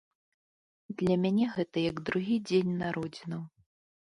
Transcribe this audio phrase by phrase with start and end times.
[1.01, 3.41] Для мяне гэта як другі дзень народзінаў.